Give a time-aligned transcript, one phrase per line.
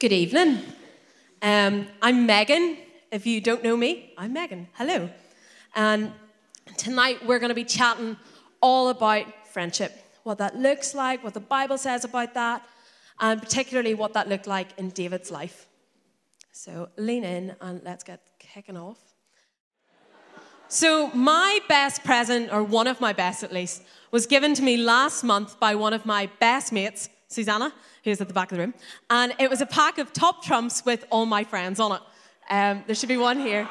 [0.00, 0.62] Good evening.
[1.42, 2.78] Um, I'm Megan.
[3.12, 4.66] If you don't know me, I'm Megan.
[4.72, 5.10] Hello.
[5.74, 6.14] And
[6.78, 8.16] tonight we're going to be chatting
[8.62, 9.92] all about friendship
[10.22, 12.66] what that looks like, what the Bible says about that,
[13.20, 15.66] and particularly what that looked like in David's life.
[16.50, 19.00] So lean in and let's get kicking off.
[20.68, 24.78] So, my best present, or one of my best at least, was given to me
[24.78, 28.64] last month by one of my best mates, Susanna, who's at the back of the
[28.64, 28.74] room.
[29.08, 32.02] And it was a pack of top trumps with all my friends on it.
[32.50, 33.68] Um, there should be one here.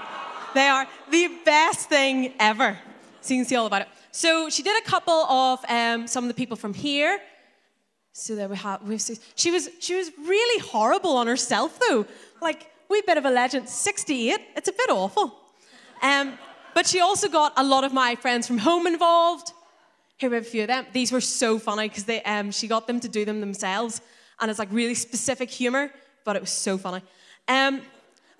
[0.53, 2.79] They are the best thing ever.
[3.19, 3.89] So you can see all about it.
[4.11, 7.19] So she did a couple of um, some of the people from here.
[8.13, 8.81] So there we have.
[8.81, 12.05] We have she was she was really horrible on herself though.
[12.41, 13.67] Like we bit of a legend.
[13.67, 14.39] 68.
[14.55, 15.35] It's a bit awful.
[16.01, 16.39] Um,
[16.73, 19.51] but she also got a lot of my friends from home involved.
[20.19, 20.85] Here we have a few of them.
[20.91, 24.01] These were so funny because they um, she got them to do them themselves,
[24.39, 25.91] and it's like really specific humor,
[26.25, 27.01] but it was so funny.
[27.47, 27.81] Um,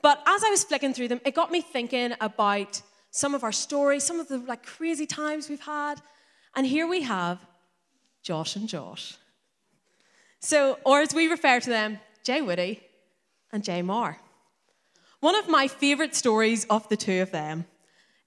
[0.02, 2.82] but as I was flicking through them, it got me thinking about
[3.12, 6.02] some of our stories, some of the like crazy times we've had.
[6.54, 7.40] And here we have
[8.24, 9.16] Josh and Josh.
[10.42, 12.82] So, or as we refer to them, Jay Woody
[13.54, 14.20] and Jay Marr.
[15.22, 17.66] One of my favorite stories of the two of them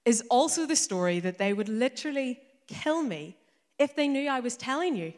[0.05, 3.37] is also the story that they would literally kill me
[3.83, 5.13] if they knew I was telling you.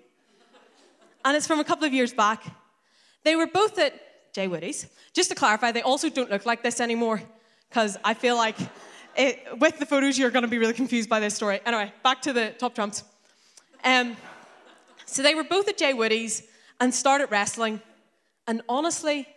[1.23, 2.44] and it's from a couple of years back.
[3.23, 3.94] They were both at
[4.33, 4.88] Jay Woody's.
[5.13, 7.22] Just to clarify, they also don't look like this anymore
[7.69, 8.57] because I feel like
[9.16, 11.61] it, with the photos, you're going to be really confused by this story.
[11.66, 13.03] Anyway, back to the top trumps.
[13.83, 14.17] Um,
[15.05, 16.44] so they were both at Jay Woody's
[16.79, 17.81] and started wrestling.
[18.47, 19.27] And honestly,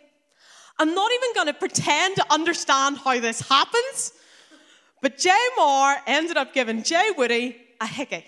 [0.77, 4.13] I'm not even going to pretend to understand how this happens,
[5.01, 8.25] but Jay Moore ended up giving Jay Woody a hickey.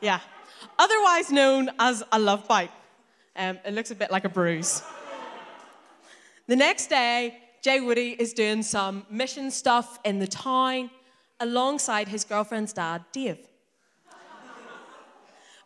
[0.00, 0.20] Yeah,
[0.78, 2.70] otherwise known as a love bite.
[3.34, 4.82] Um, it looks a bit like a bruise.
[6.46, 10.90] The next day, Jay Woody is doing some mission stuff in the town
[11.40, 13.38] alongside his girlfriend's dad, Dave.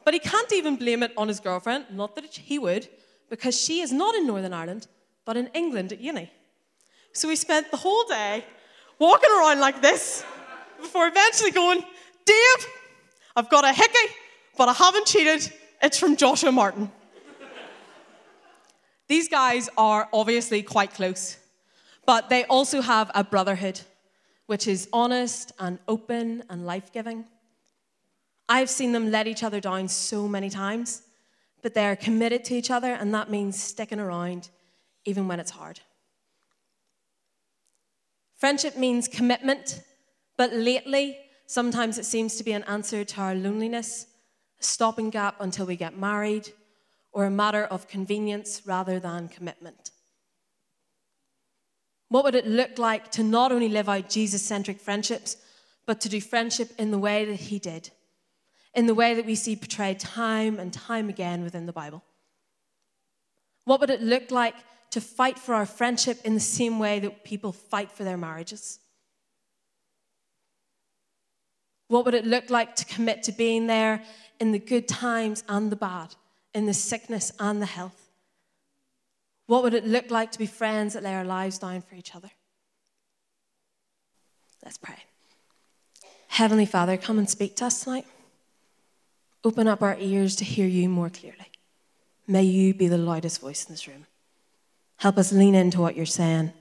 [0.04, 2.88] but he can't even blame it on his girlfriend, not that he would,
[3.28, 4.86] because she is not in Northern Ireland,
[5.24, 6.30] but in England at uni.
[7.12, 8.44] So he spent the whole day
[8.98, 10.24] walking around like this
[10.80, 11.84] before eventually going,
[12.24, 12.66] Dave,
[13.36, 14.14] I've got a hickey,
[14.56, 15.52] but I haven't cheated.
[15.82, 16.90] It's from Joshua Martin.
[19.08, 21.36] These guys are obviously quite close.
[22.06, 23.80] But they also have a brotherhood,
[24.46, 27.24] which is honest and open and life giving.
[28.48, 31.02] I've seen them let each other down so many times,
[31.62, 34.48] but they are committed to each other, and that means sticking around
[35.04, 35.80] even when it's hard.
[38.36, 39.82] Friendship means commitment,
[40.36, 41.18] but lately,
[41.50, 44.06] sometimes it seems to be an answer to our loneliness,
[44.60, 46.48] a stopping gap until we get married,
[47.10, 49.90] or a matter of convenience rather than commitment.
[52.08, 55.36] What would it look like to not only live out Jesus centric friendships,
[55.86, 57.90] but to do friendship in the way that he did,
[58.72, 62.04] in the way that we see portrayed time and time again within the Bible?
[63.64, 64.54] What would it look like
[64.90, 68.78] to fight for our friendship in the same way that people fight for their marriages?
[71.90, 74.04] What would it look like to commit to being there
[74.38, 76.14] in the good times and the bad,
[76.54, 78.12] in the sickness and the health?
[79.46, 82.14] What would it look like to be friends that lay our lives down for each
[82.14, 82.30] other?
[84.64, 84.98] Let's pray.
[86.28, 88.06] Heavenly Father, come and speak to us tonight.
[89.42, 91.50] Open up our ears to hear you more clearly.
[92.28, 94.06] May you be the loudest voice in this room.
[94.98, 96.52] Help us lean into what you're saying.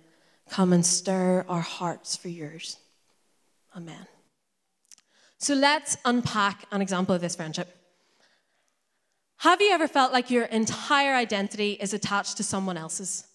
[0.50, 2.78] Come and stir our hearts for yours.
[3.78, 4.08] Amen.
[5.40, 7.76] So let's unpack an example of this friendship.
[9.38, 13.26] Have you ever felt like your entire identity is attached to someone else's?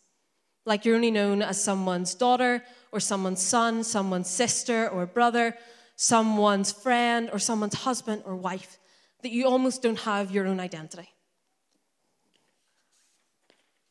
[0.66, 2.62] Like you're only known as someone's daughter
[2.92, 5.56] or someone's son, someone's sister or brother,
[5.96, 8.78] someone's friend or someone's husband or wife,
[9.22, 11.08] that you almost don't have your own identity.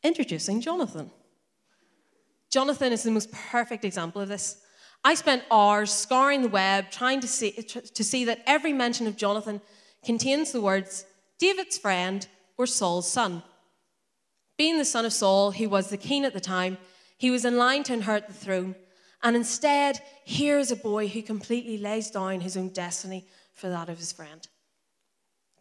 [0.04, 1.10] Introducing Jonathan.
[2.48, 4.58] Jonathan is the most perfect example of this.
[5.04, 9.18] I spent hours scouring the web trying to see, to see that every mention of
[9.18, 9.60] Jonathan
[10.02, 11.04] contains the words
[11.38, 13.42] David's friend or Saul's son.
[14.56, 16.78] Being the son of Saul, he was the king at the time,
[17.18, 18.74] he was in line to inherit the throne.
[19.22, 23.88] And instead, here is a boy who completely lays down his own destiny for that
[23.88, 24.46] of his friend.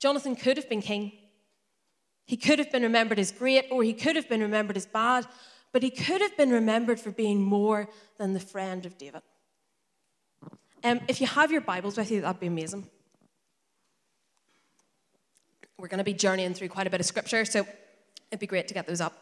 [0.01, 1.12] Jonathan could have been king.
[2.25, 5.25] He could have been remembered as great, or he could have been remembered as bad,
[5.72, 9.22] but he could have been remembered for being more than the friend of David.
[10.83, 12.88] Um, if you have your Bibles with you, that'd be amazing.
[15.77, 17.45] We're going to be journeying through quite a bit of scripture.
[17.45, 17.65] So
[18.33, 19.13] It'd be great to get those up.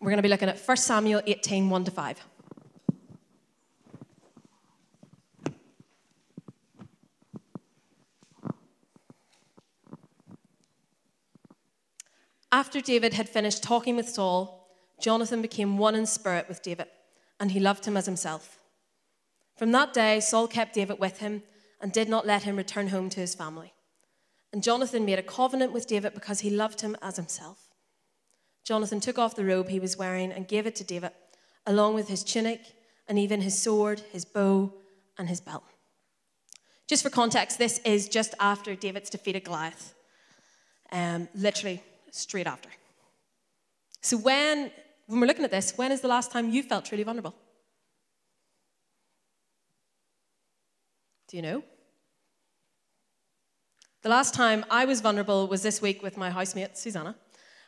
[0.00, 2.26] We're going to be looking at 1 Samuel 18 1 to 5.
[12.50, 14.68] After David had finished talking with Saul,
[15.00, 16.88] Jonathan became one in spirit with David,
[17.38, 18.58] and he loved him as himself.
[19.56, 21.42] From that day, Saul kept David with him
[21.80, 23.72] and did not let him return home to his family.
[24.52, 27.68] And Jonathan made a covenant with David because he loved him as himself.
[28.64, 31.10] Jonathan took off the robe he was wearing and gave it to David,
[31.66, 32.60] along with his tunic
[33.08, 34.72] and even his sword, his bow,
[35.18, 35.64] and his belt.
[36.86, 39.94] Just for context, this is just after David's defeat defeated Goliath,
[40.90, 42.68] um, literally straight after.
[44.02, 44.70] So, when,
[45.06, 47.34] when we're looking at this, when is the last time you felt truly vulnerable?
[51.32, 51.62] Do you know?
[54.02, 57.16] The last time I was vulnerable was this week with my housemate, Susanna.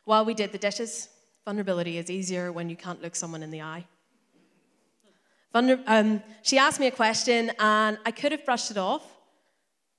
[0.05, 1.09] While we did the dishes,
[1.47, 3.87] vulnerability is easier when you can't look someone in the eye.
[5.55, 9.03] Vulner- um, she asked me a question, and I could have brushed it off,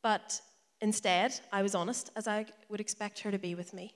[0.04, 0.40] but
[0.80, 3.96] instead, I was honest, as I would expect her to be with me.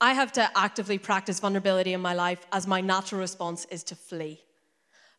[0.00, 3.94] I have to actively practice vulnerability in my life as my natural response is to
[3.94, 4.40] flee.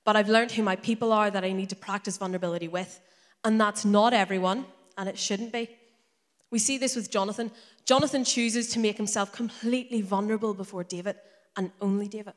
[0.06, 3.00] But I've learned who my people are that I need to practice vulnerability with,
[3.44, 4.66] and that's not everyone,
[4.98, 5.70] and it shouldn't be.
[6.52, 7.52] We see this with Jonathan.
[7.86, 11.16] Jonathan chooses to make himself completely vulnerable before David,
[11.56, 12.34] and only David.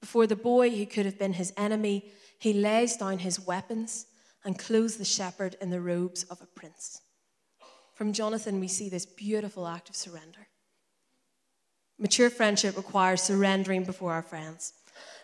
[0.00, 4.06] Before the boy who could have been his enemy, he lays down his weapons
[4.44, 7.00] and clothes the shepherd in the robes of a prince.
[7.94, 10.46] From Jonathan, we see this beautiful act of surrender.
[11.98, 14.72] Mature friendship requires surrendering before our friends,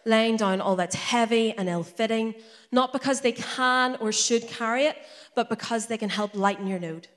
[0.04, 2.34] laying down all that's heavy and ill fitting,
[2.70, 4.96] not because they can or should carry it,
[5.34, 7.08] but because they can help lighten your load.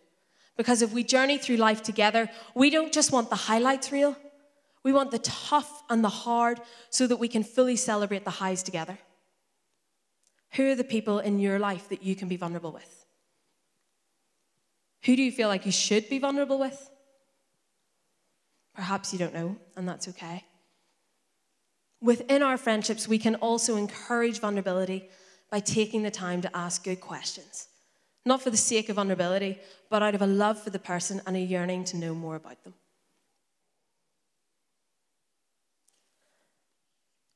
[0.55, 4.15] Because if we journey through life together, we don't just want the highlights reel,
[4.83, 8.63] we want the tough and the hard so that we can fully celebrate the highs
[8.63, 8.97] together.
[10.53, 13.05] Who are the people in your life that you can be vulnerable with?
[15.03, 16.89] Who do you feel like you should be vulnerable with?
[18.75, 20.43] Perhaps you don't know, and that's okay.
[22.01, 25.09] Within our friendships, we can also encourage vulnerability
[25.49, 27.67] by taking the time to ask good questions.
[28.25, 29.57] Not for the sake of vulnerability,
[29.89, 32.63] but out of a love for the person and a yearning to know more about
[32.63, 32.73] them.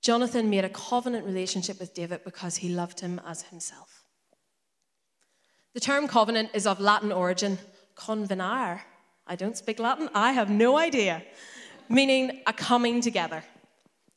[0.01, 4.03] Jonathan made a covenant relationship with David because he loved him as himself.
[5.73, 7.59] The term covenant is of Latin origin,
[7.95, 8.81] convenire,
[9.27, 11.23] I don't speak Latin, I have no idea,
[11.87, 13.43] meaning a coming together.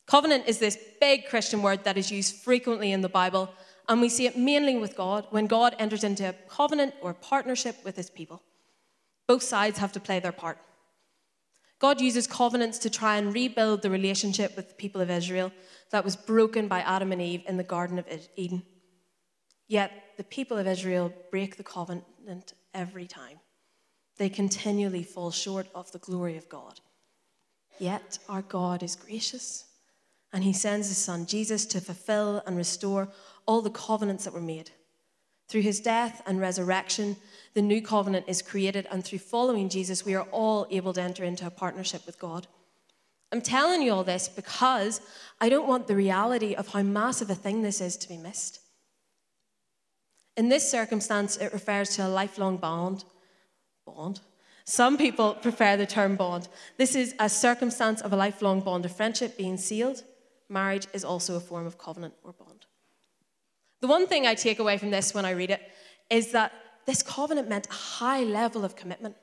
[0.07, 3.51] Covenant is this big Christian word that is used frequently in the Bible,
[3.89, 7.77] and we see it mainly with God when God enters into a covenant or partnership
[7.85, 8.43] with his people.
[9.27, 10.59] Both sides have to play their part.
[11.79, 15.53] God uses covenants to try and rebuild the relationship with the people of Israel
[15.91, 18.63] that was broken by Adam and Eve in the Garden of Eden.
[19.67, 23.41] Yet the people of Israel break the covenant every time
[24.17, 26.81] they continually fall short of the glory of God.
[27.79, 29.65] Yet our God is gracious,
[30.35, 33.09] and He sends His Son Jesus to fulfill and restore
[33.47, 34.73] all the covenants that were made.
[35.49, 37.17] Through His death and resurrection,
[37.55, 41.25] the new covenant is created, and through following Jesus, we are all able to enter
[41.25, 42.49] into a partnership with God.
[43.33, 45.01] I'm telling you all this because
[45.41, 48.61] I don't want the reality of how massive a thing this is to be missed.
[50.37, 53.05] In this circumstance, it refers to a lifelong bond
[53.87, 54.21] bond.
[54.65, 56.49] Some people prefer the term bond.
[56.79, 60.03] This is a circumstance of a lifelong bond of friendship being sealed.
[60.55, 62.65] Marriage is also a form of covenant or bond.
[63.83, 65.61] The one thing I take away from this when I read it
[66.09, 66.53] is that
[66.87, 69.17] this covenant meant a high level of commitment.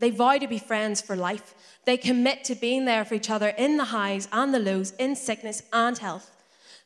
[0.00, 1.54] They vow to be friends for life.
[1.84, 5.14] They commit to being there for each other in the highs and the lows, in
[5.14, 6.30] sickness and health.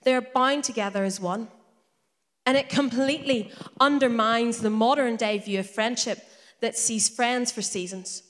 [0.02, 1.48] They are bound together as one.
[2.44, 6.18] And it completely undermines the modern day view of friendship
[6.60, 8.22] that sees friends for seasons.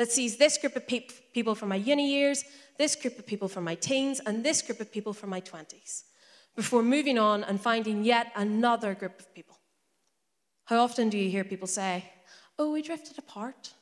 [0.00, 2.42] That sees this group of pe- people from my uni years,
[2.78, 6.04] this group of people from my teens, and this group of people from my 20s,
[6.56, 9.58] before moving on and finding yet another group of people.
[10.64, 12.06] How often do you hear people say,
[12.58, 13.74] Oh, we drifted apart?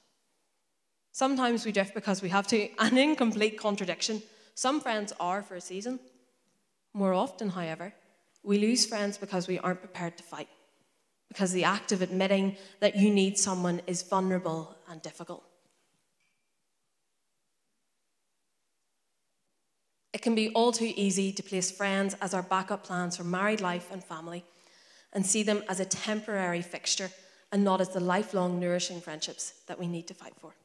[1.13, 4.21] Sometimes we drift because we have to, and in complete contradiction.
[4.57, 6.01] Some friends are for a season.
[6.95, 7.95] More often, however,
[8.43, 10.49] we lose friends because we aren't prepared to fight
[11.29, 15.48] because the act of admitting that you need someone is vulnerable and difficult.
[20.19, 23.61] It can be all too easy to place friends as our backup plans for married
[23.61, 24.43] life and family
[25.13, 27.13] and see them as a temporary fixture
[27.53, 30.57] and not as the lifelong, nourishing friendships that we need to fight for.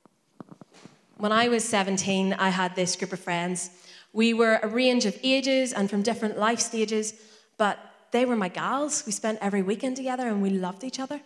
[1.18, 3.70] When I was 17, I had this group of friends.
[4.12, 7.14] We were a range of ages and from different life stages,
[7.60, 7.78] but
[8.10, 9.04] they were my gals.
[9.06, 11.22] We spent every weekend together and we loved each other.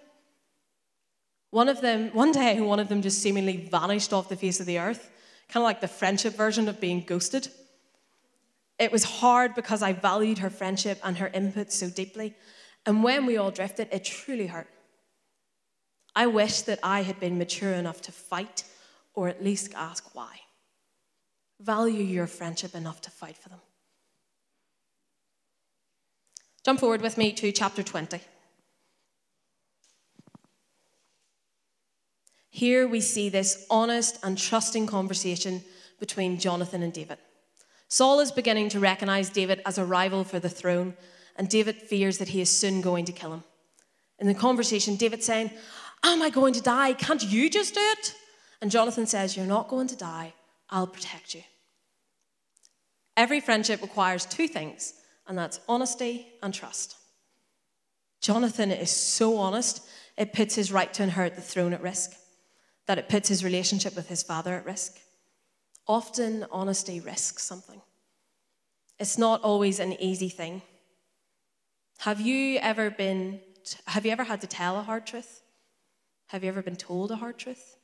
[1.52, 4.66] One of them, one day, one of them just seemingly vanished off the face of
[4.66, 5.10] the earth,
[5.48, 7.48] kind of like the friendship version of being ghosted.
[8.80, 12.36] It was hard because I valued her friendship and her input so deeply.
[12.86, 14.68] And when we all drifted, it truly hurt.
[16.16, 18.64] I wish that I had been mature enough to fight
[19.14, 20.42] or at least ask why.
[21.60, 23.60] Value your friendship enough to fight for them.
[26.64, 28.20] Jump forward with me to chapter 20.
[32.50, 35.64] Here we see this honest and trusting conversation
[36.00, 37.18] between Jonathan and David.
[37.90, 40.96] Saul is beginning to recognize David as a rival for the throne,
[41.36, 43.44] and David fears that he is soon going to kill him.
[44.20, 45.52] In the conversation, David's saying,
[46.04, 46.94] Am I going to die?
[46.94, 48.14] Can't you just do it?
[48.62, 50.34] And Jonathan says, You're not going to die.
[50.70, 51.44] I'll protect you.
[53.16, 54.94] Every friendship requires two things,
[55.28, 56.98] and that's honesty and trust.
[58.22, 62.12] Jonathan is so honest, it puts his right to inherit the throne at risk,
[62.88, 65.00] that it puts his relationship with his father at risk.
[65.88, 67.82] Often, honesty risks something.
[69.00, 70.62] It's not always an easy thing.
[72.00, 73.40] Have you ever been,
[73.88, 75.42] have you ever had to tell a hard truth?
[76.28, 77.78] Have you ever been told a hard truth?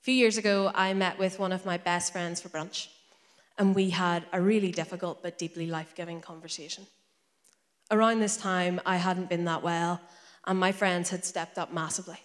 [0.00, 2.88] A few years ago, I met with one of my best friends for brunch,
[3.56, 6.86] and we had a really difficult but deeply life giving conversation.
[7.90, 10.00] Around this time, I hadn't been that well,
[10.46, 12.18] and my friends had stepped up massively.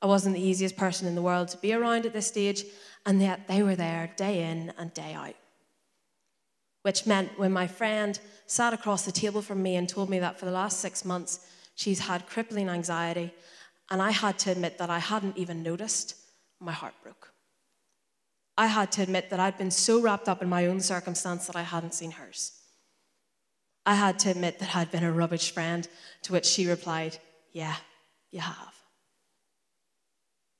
[0.00, 2.64] I wasn't the easiest person in the world to be around at this stage,
[3.04, 5.34] and yet they were there day in and day out.
[6.82, 10.38] Which meant when my friend sat across the table from me and told me that
[10.38, 13.34] for the last six months she's had crippling anxiety,
[13.90, 16.14] and I had to admit that I hadn't even noticed,
[16.60, 17.32] my heart broke.
[18.56, 21.56] I had to admit that I'd been so wrapped up in my own circumstance that
[21.56, 22.52] I hadn't seen hers.
[23.86, 25.88] I had to admit that I'd been a rubbish friend,
[26.22, 27.18] to which she replied,
[27.52, 27.76] Yeah,
[28.30, 28.77] you have.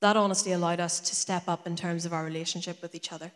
[0.00, 3.32] That honesty allowed us to step up in terms of our relationship with each other,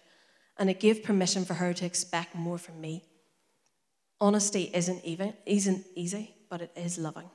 [0.58, 3.04] and it gave permission for her to expect more from me.
[4.20, 7.28] Honesty isn't, even, isn't easy, but it is loving.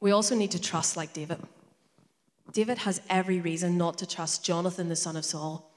[0.00, 1.38] We also need to trust like David.
[2.52, 5.70] David has every reason not to trust Jonathan, the son of Saul,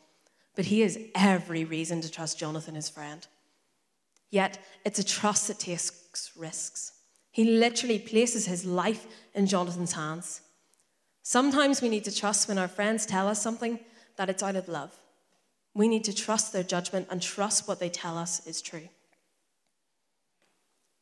[0.56, 3.25] but he has every reason to trust Jonathan, his friend.
[4.30, 6.94] Yet it's a trust that takes risks.
[7.32, 10.42] He literally places his life in Jonathan's hands.
[11.24, 13.80] Sometimes we need to trust when our friends tell us something
[14.18, 14.98] that it's out of love.
[15.74, 18.90] We need to trust their judgment and trust what they tell us is true.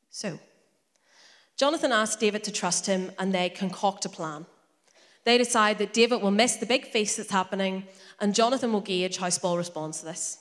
[0.09, 0.39] So,
[1.57, 4.45] Jonathan asks David to trust him, and they concoct a plan.
[5.23, 7.87] They decide that David will miss the big feast that's happening,
[8.19, 10.37] and Jonathan will gauge how Saul responds to this.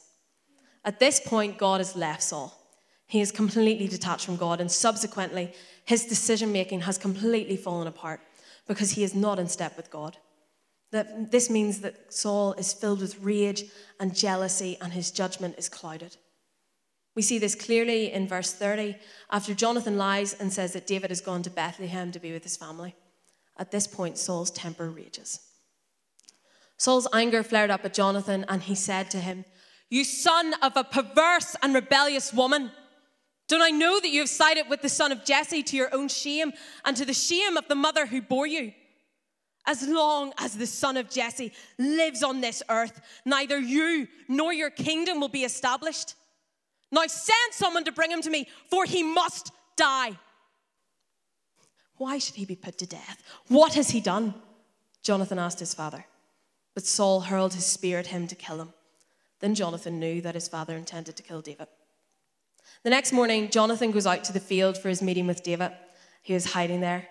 [0.85, 2.65] At this point, God has left Saul.
[3.06, 5.52] He is completely detached from God, and subsequently,
[5.84, 8.20] his decision making has completely fallen apart
[8.66, 10.16] because he is not in step with God.
[10.90, 13.64] That this means that Saul is filled with rage
[14.00, 16.16] and jealousy, and his judgment is clouded.
[17.14, 18.96] We see this clearly in verse 30
[19.30, 22.56] after Jonathan lies and says that David has gone to Bethlehem to be with his
[22.56, 22.94] family.
[23.58, 25.40] At this point, Saul's temper rages.
[26.76, 29.46] Saul's anger flared up at Jonathan, and he said to him,
[29.88, 32.70] You son of a perverse and rebellious woman.
[33.48, 36.08] Don't I know that you have sided with the son of Jesse to your own
[36.08, 36.52] shame
[36.84, 38.72] and to the shame of the mother who bore you?
[39.66, 44.70] As long as the son of Jesse lives on this earth, neither you nor your
[44.70, 46.14] kingdom will be established.
[46.92, 50.18] Now send someone to bring him to me, for he must die.
[51.96, 53.22] Why should he be put to death?
[53.48, 54.34] What has he done?
[55.02, 56.04] Jonathan asked his father.
[56.74, 58.72] But Saul hurled his spear at him to kill him.
[59.40, 61.68] Then Jonathan knew that his father intended to kill David.
[62.87, 65.73] The next morning, Jonathan goes out to the field for his meeting with David.
[66.23, 67.09] He was hiding there.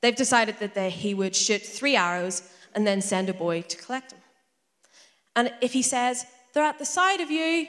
[0.00, 3.76] They've decided that they, he would shoot three arrows and then send a boy to
[3.78, 4.20] collect them.
[5.34, 7.66] And if he says, They're at the side of you,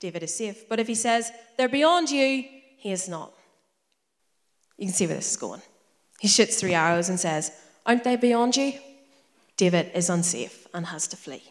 [0.00, 0.70] David is safe.
[0.70, 2.44] But if he says, They're beyond you,
[2.78, 3.30] he is not.
[4.78, 5.60] You can see where this is going.
[6.18, 7.52] He shoots three arrows and says,
[7.84, 8.72] Aren't they beyond you?
[9.58, 11.42] David is unsafe and has to flee.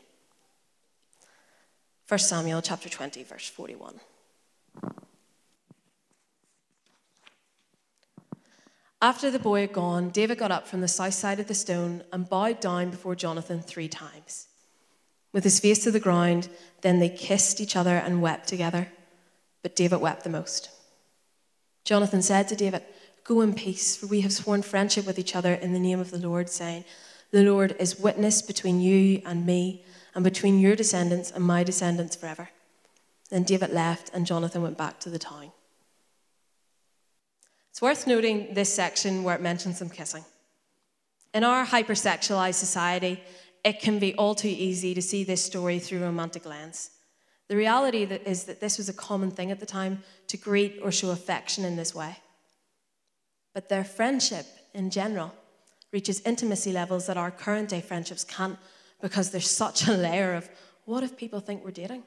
[2.08, 4.00] 1 Samuel chapter 20, verse 41.
[9.02, 12.04] After the boy had gone, David got up from the south side of the stone
[12.12, 14.48] and bowed down before Jonathan three times.
[15.34, 16.48] With his face to the ground,
[16.82, 18.88] then they kissed each other and wept together.
[19.62, 20.70] But David wept the most.
[21.84, 22.84] Jonathan said to David,
[23.26, 26.12] Go in peace, for we have sworn friendship with each other in the name of
[26.12, 26.86] the Lord, saying,
[27.32, 29.84] The Lord is witness between you and me,
[30.14, 32.50] and between your descendants and my descendants forever.
[33.30, 35.52] Then David left, and Jonathan went back to the town.
[37.76, 40.24] It's worth noting this section where it mentions some kissing.
[41.34, 43.22] In our hypersexualized society,
[43.66, 46.92] it can be all too easy to see this story through a romantic lens.
[47.50, 50.90] The reality is that this was a common thing at the time to greet or
[50.90, 52.16] show affection in this way
[53.56, 55.34] but their friendship in general
[55.92, 58.60] reaches intimacy levels that our current day friendships can't
[59.02, 60.48] because there's such a layer of
[60.84, 62.04] what if people think we're dating?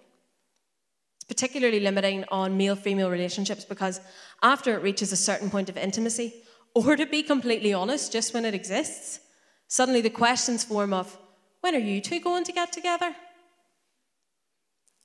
[1.28, 4.00] Particularly limiting on male female relationships because
[4.42, 6.42] after it reaches a certain point of intimacy,
[6.74, 9.20] or to be completely honest, just when it exists,
[9.68, 11.16] suddenly the questions form of
[11.60, 13.14] when are you two going to get together?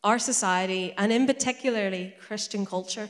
[0.03, 3.09] Our society, and in particularly Christian culture,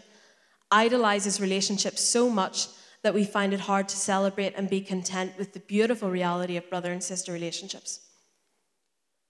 [0.71, 2.67] idolizes relationships so much
[3.03, 6.69] that we find it hard to celebrate and be content with the beautiful reality of
[6.69, 7.99] brother and sister relationships.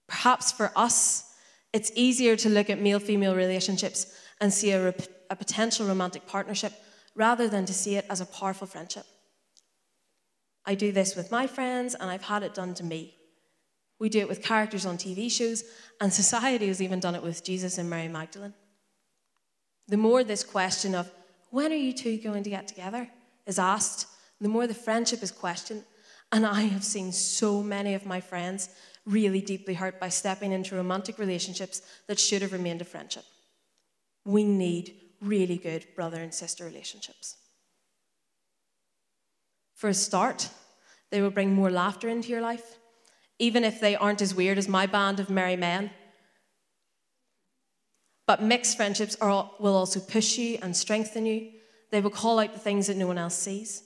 [0.06, 1.33] Perhaps for us,
[1.74, 6.24] it's easier to look at male female relationships and see a, rep- a, potential romantic
[6.24, 6.72] partnership
[7.16, 9.04] rather than to see it as a powerful friendship.
[10.64, 13.16] I do this with my friends, and I've had it done to me.
[13.98, 15.64] We do it with characters on TV shows,
[16.00, 18.54] and society has even done it with Jesus and Mary Magdalene.
[19.88, 21.10] The more this question of,
[21.50, 23.10] when are you two going to get together?
[23.46, 24.06] is asked,
[24.40, 25.84] the more the friendship is questioned.
[26.32, 28.70] And I have seen so many of my friends
[29.06, 33.24] really deeply hurt by stepping into romantic relationships that should have remained a friendship.
[34.24, 37.36] We need really good brother and sister relationships.
[39.74, 40.48] For a start,
[41.10, 42.78] they will bring more laughter into your life,
[43.38, 45.90] even if they aren't as weird as my band of merry men.
[48.26, 51.50] But mixed friendships are, will also push you and strengthen you
[51.94, 53.84] they will call out the things that no one else sees.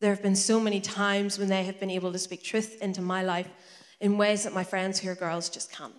[0.00, 3.02] There have been so many times when they have been able to speak truth into
[3.02, 3.48] my life
[4.02, 5.94] in ways that my friends who are girls just can't.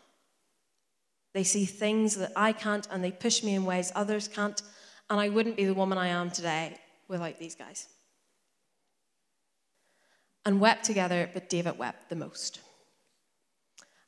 [1.33, 4.61] They see things that I can't, and they push me in ways others can't,
[5.09, 7.87] and I wouldn't be the woman I am today without these guys.
[10.45, 12.59] And wept together, but David wept the most.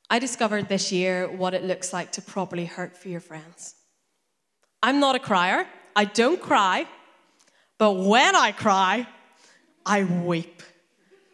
[0.10, 3.75] I discovered this year what it looks like to properly hurt for your friends.
[4.84, 6.86] I'm not a crier, I don't cry,
[7.79, 9.08] but when I cry,
[9.86, 10.62] I weep.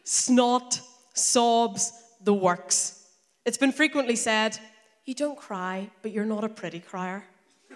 [0.03, 0.79] Snot,
[1.15, 1.91] sobs,
[2.23, 3.03] the works.
[3.45, 4.57] It's been frequently said,
[5.05, 7.25] You don't cry, but you're not a pretty crier.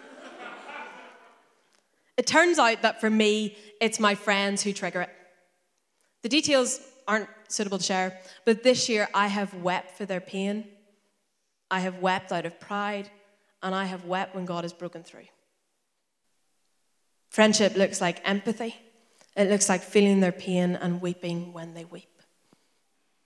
[2.18, 5.10] it turns out that for me, it's my friends who trigger it.
[6.22, 10.66] The details aren't suitable to share, but this year I have wept for their pain.
[11.70, 13.10] I have wept out of pride,
[13.62, 15.26] and I have wept when God has broken through.
[17.30, 18.76] Friendship looks like empathy,
[19.36, 22.15] it looks like feeling their pain and weeping when they weep.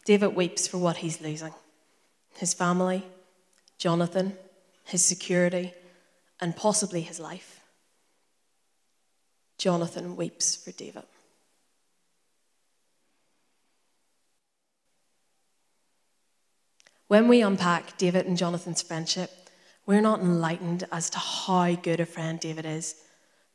[0.09, 1.53] David weeps for what he's losing
[2.33, 3.05] his family,
[3.77, 4.35] Jonathan,
[4.83, 5.71] his security,
[6.41, 7.59] and possibly his life.
[9.59, 11.03] Jonathan weeps for David.
[17.07, 19.29] When we unpack David and Jonathan's friendship,
[19.85, 22.95] we're not enlightened as to how good a friend David is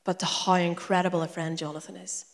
[0.04, 2.26] but to how incredible a friend Jonathan is,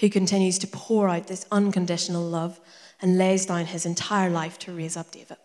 [0.00, 2.60] who continues to pour out this unconditional love
[3.00, 5.36] and lays down his entire life to raise up David.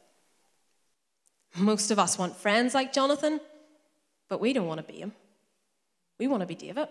[1.56, 3.40] Most of us want friends like Jonathan,
[4.28, 5.14] but we don't want to be him.
[6.20, 6.88] We want to be David.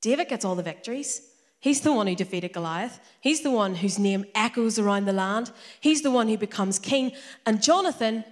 [0.00, 1.22] David gets all the victories.
[1.60, 2.98] He's the one who defeated Goliath.
[3.20, 5.52] He's the one whose name echoes around the land.
[5.80, 7.12] He's the one who becomes king.
[7.46, 8.24] And Jonathan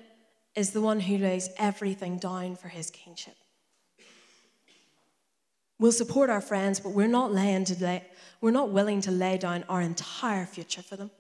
[0.57, 3.37] is the one who lays everything down for his kingship.
[5.81, 8.05] We'll support our friends, but we're not, laying to lay,
[8.43, 11.11] we're not willing to lay down our entire future for them.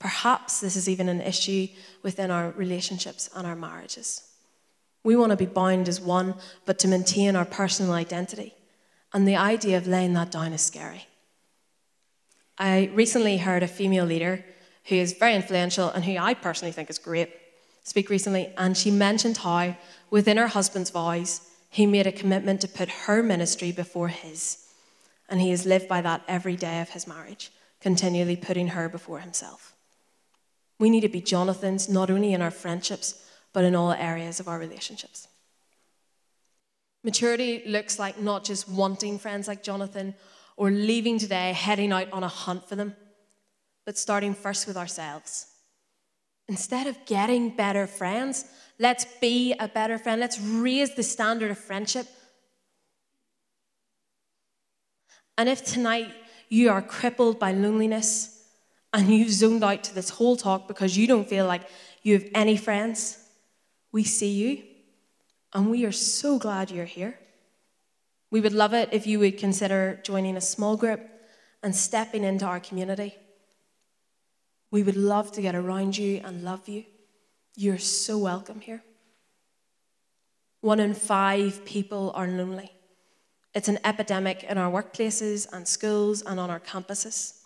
[0.00, 1.68] Perhaps this is even an issue
[2.02, 4.22] within our relationships and our marriages.
[5.04, 8.54] We want to be bound as one, but to maintain our personal identity.
[9.12, 11.06] And the idea of laying that down is scary.
[12.58, 14.44] I recently heard a female leader
[14.86, 17.30] who is very influential and who I personally think is great
[17.86, 19.76] speak recently, and she mentioned how,
[20.10, 24.66] within her husband's vows, he made a commitment to put her ministry before his.
[25.28, 27.50] And he has lived by that every day of his marriage,
[27.80, 29.74] continually putting her before himself.
[30.78, 34.48] We need to be Jonathans, not only in our friendships, but in all areas of
[34.48, 35.28] our relationships.
[37.02, 40.14] Maturity looks like not just wanting friends like Jonathan
[40.56, 42.94] or leaving today, heading out on a hunt for them,
[43.84, 45.46] but starting first with ourselves.
[46.48, 48.44] Instead of getting better friends,
[48.78, 50.20] Let's be a better friend.
[50.20, 52.06] Let's raise the standard of friendship.
[55.38, 56.12] And if tonight
[56.48, 58.44] you are crippled by loneliness
[58.92, 61.62] and you've zoned out to this whole talk because you don't feel like
[62.02, 63.18] you have any friends,
[63.92, 64.62] we see you
[65.52, 67.18] and we are so glad you're here.
[68.30, 71.00] We would love it if you would consider joining a small group
[71.62, 73.14] and stepping into our community.
[74.70, 76.84] We would love to get around you and love you.
[77.58, 78.82] You're so welcome here.
[80.60, 82.70] One in five people are lonely.
[83.54, 87.40] It's an epidemic in our workplaces and schools and on our campuses.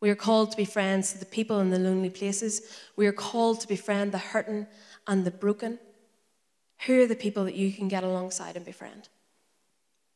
[0.00, 2.76] We are called to be friends to the people in the lonely places.
[2.96, 4.66] We are called to befriend the hurting
[5.06, 5.78] and the broken.
[6.86, 9.10] Who are the people that you can get alongside and befriend?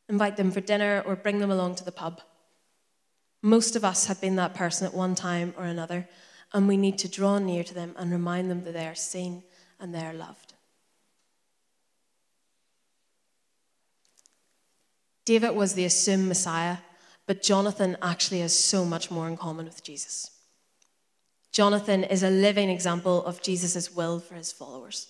[0.08, 2.20] Invite them for dinner or bring them along to the pub.
[3.42, 6.08] Most of us have been that person at one time or another,
[6.54, 9.42] and we need to draw near to them and remind them that they are seen
[9.80, 10.54] and they are loved.
[15.24, 16.78] David was the assumed Messiah,
[17.26, 20.30] but Jonathan actually has so much more in common with Jesus.
[21.50, 25.08] Jonathan is a living example of Jesus' will for his followers.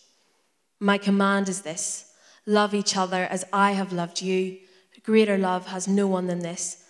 [0.80, 2.12] My command is this
[2.46, 4.58] love each other as I have loved you.
[5.02, 6.84] Greater love has no one than this,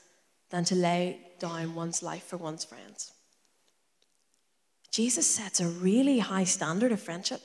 [0.51, 3.14] than to lay down one's life for one's friends.
[4.95, 7.41] Jesus sets a really high standard of friendship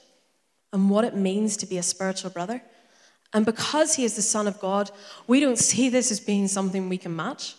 [0.71, 2.61] and what it means to be a spiritual brother.
[3.33, 4.91] And because he is the Son of God,
[5.25, 7.55] we don't see this as being something we can match.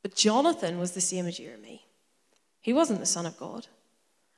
[0.00, 1.84] But Jonathan was the same as you me.
[2.62, 3.66] He wasn't the Son of God.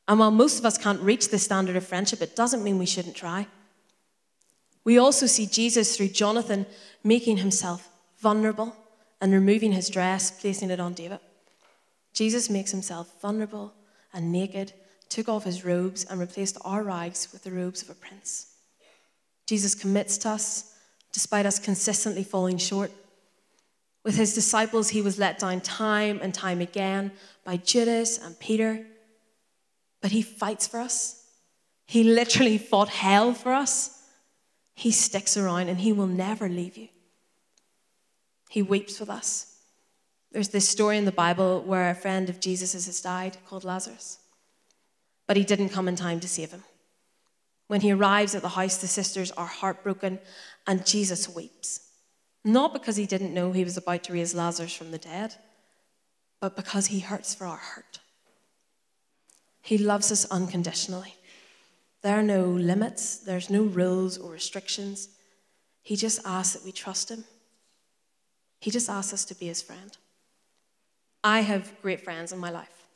[0.08, 2.86] And while most of us can't reach the standard of friendship, it doesn't mean we
[2.86, 3.46] shouldn't try.
[4.82, 6.66] We also see Jesus through Jonathan
[7.04, 8.74] making himself vulnerable
[9.20, 11.20] and removing his dress, placing it on David.
[12.12, 13.74] Jesus makes himself vulnerable
[14.12, 14.72] and naked,
[15.08, 18.54] took off his robes, and replaced our rags with the robes of a prince.
[19.46, 20.74] Jesus commits to us
[21.12, 22.90] despite us consistently falling short.
[24.04, 27.12] With his disciples, he was let down time and time again
[27.44, 28.86] by Judas and Peter,
[30.00, 31.24] but he fights for us.
[31.86, 34.04] He literally fought hell for us.
[34.74, 36.88] He sticks around and he will never leave you.
[38.48, 39.49] He weeps with us.
[40.32, 44.18] There's this story in the Bible where a friend of Jesus has died called Lazarus,
[45.26, 46.62] but he didn't come in time to save him.
[47.66, 50.18] When he arrives at the house, the sisters are heartbroken
[50.66, 51.80] and Jesus weeps.
[52.44, 55.34] Not because he didn't know he was about to raise Lazarus from the dead,
[56.40, 58.00] but because he hurts for our hurt.
[59.62, 61.14] He loves us unconditionally.
[62.02, 65.08] There are no limits, there's no rules or restrictions.
[65.82, 67.24] He just asks that we trust him
[68.60, 69.96] he just asks us to be his friend.
[71.22, 72.86] I have great friends in my life,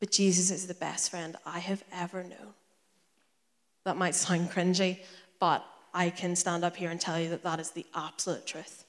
[0.00, 2.54] but Jesus is the best friend I have ever known.
[3.84, 5.00] That might sound cringy,
[5.38, 8.84] but I can stand up here and tell you that that is the absolute truth.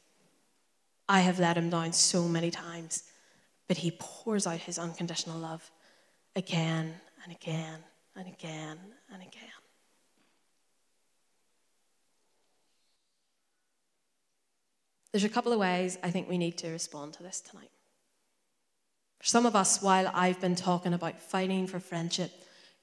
[1.07, 3.03] I have let him down so many times,
[3.67, 5.69] but he pours out his unconditional love
[6.35, 7.79] again and again
[8.15, 8.77] and again
[9.13, 9.49] and again.
[15.11, 17.69] There's a couple of ways I think we need to respond to this tonight.
[19.25, 22.31] For some of us, while I've been talking about fighting for friendship,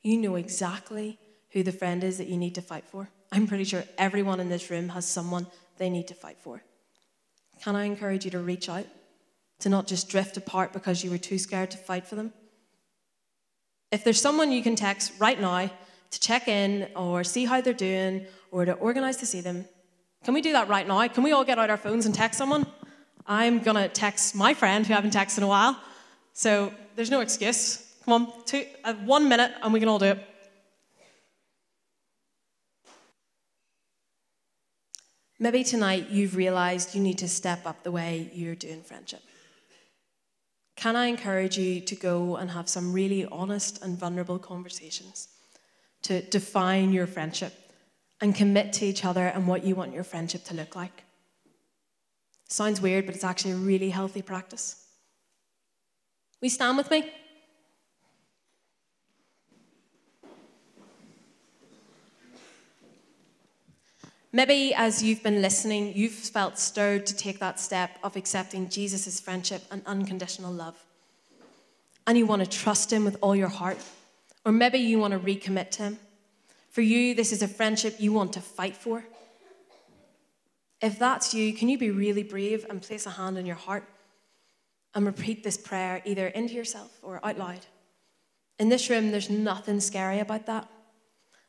[0.03, 1.17] you know exactly
[1.53, 3.09] who the friend is that you need to fight for.
[3.31, 5.47] I'm pretty sure everyone in this room has someone
[5.79, 6.65] they need to fight for.
[7.63, 8.87] Can I encourage you to reach out?
[9.61, 12.33] To not just drift apart because you were too scared to fight for them?
[13.93, 15.71] If there's someone you can text right now
[16.11, 19.65] to check in or see how they're doing or to organize to see them,
[20.25, 21.07] can we do that right now?
[21.07, 22.67] Can we all get out our phones and text someone?
[23.29, 25.79] I'm going to text my friend who I haven't texted in a while.
[26.33, 27.95] So there's no excuse.
[28.05, 30.27] Come on, two, uh, one minute and we can all do it.
[35.39, 39.23] Maybe tonight you've realized you need to step up the way you're doing friendship.
[40.77, 45.29] Can I encourage you to go and have some really honest and vulnerable conversations
[46.03, 47.55] to define your friendship?
[48.23, 51.03] and commit to each other and what you want your friendship to look like.
[52.49, 54.82] Sounds weird, but it's actually a really healthy practice.
[56.43, 57.09] We stand with me?
[64.33, 69.21] Maybe as you've been listening, you've felt stirred to take that step of accepting Jesus'
[69.21, 70.75] friendship and unconditional love.
[72.09, 73.79] And you want to trust him with all your heart.
[74.45, 75.99] Or maybe you want to recommit to him.
[76.71, 79.05] For you, this is a friendship you want to fight for.
[80.81, 83.85] If that's you, can you be really brave and place a hand on your heart
[84.95, 87.67] and repeat this prayer either into yourself or out loud?
[88.59, 90.69] In this room, there's nothing scary about that.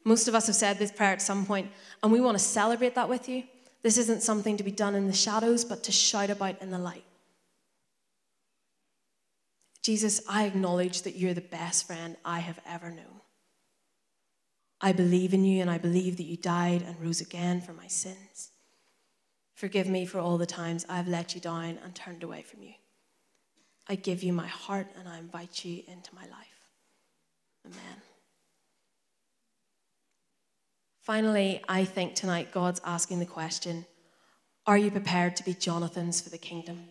[0.05, 2.95] Most of us have said this prayer at some point, and we want to celebrate
[2.95, 3.43] that with you
[3.83, 6.79] This isn't something to be done in the shadows, but to shout about in the
[6.79, 7.03] light.
[9.81, 13.21] Jesus, I acknowledge that you're the best friend I have ever known.
[14.79, 17.87] I believe in you and I believe that you died and rose again for my
[17.87, 18.51] sins.
[19.53, 22.73] Forgive me for all the times I've let you down and turned away from you.
[23.87, 26.53] I give you my heart and I invite you into my life.
[27.65, 28.01] Amen.
[31.01, 33.85] Finally, I think tonight God's asking the question
[34.65, 36.85] Are you prepared to be Jonathans for the kingdom?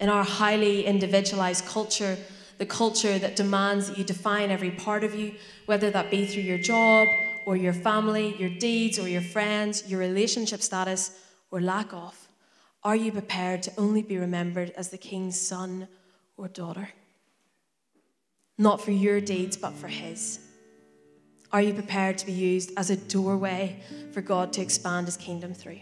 [0.00, 2.16] In our highly individualized culture,
[2.58, 5.34] the culture that demands that you define every part of you,
[5.66, 7.06] whether that be through your job
[7.46, 11.12] or your family, your deeds or your friends, your relationship status
[11.52, 12.27] or lack of,
[12.84, 15.88] are you prepared to only be remembered as the king's son
[16.36, 16.90] or daughter?
[18.56, 20.40] Not for your deeds, but for his.
[21.52, 23.80] Are you prepared to be used as a doorway
[24.12, 25.80] for God to expand his kingdom through?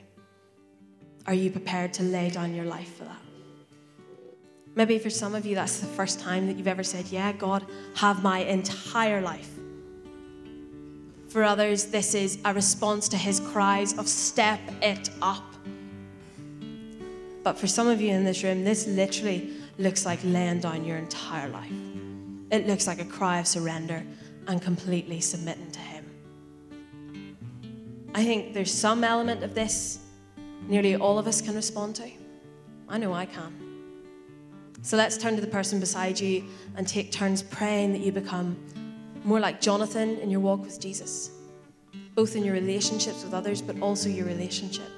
[1.27, 3.21] Are you prepared to lay down your life for that?
[4.77, 7.67] Maybe for some of you, that's the first time that you've ever said, Yeah, God,
[7.97, 9.51] have my entire life.
[11.29, 15.56] For others, this is a response to his cries of step it up.
[17.47, 20.97] But for some of you in this room, this literally looks like laying down your
[20.97, 21.71] entire life.
[22.51, 24.05] It looks like a cry of surrender
[24.49, 27.37] and completely submitting to him.
[28.17, 30.01] I think there's some element of this
[30.67, 32.11] nearly all of us can respond to.
[32.89, 33.55] I know I can.
[34.83, 38.57] So let's turn to the person beside you and take turns praying that you become
[39.23, 41.31] more like Jonathan in your walk with Jesus,
[42.17, 44.91] both in your relationships with others, but also your relationship